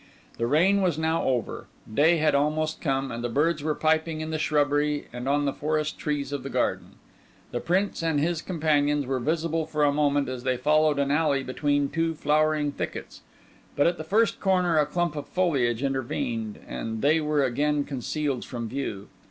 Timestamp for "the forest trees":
5.45-6.31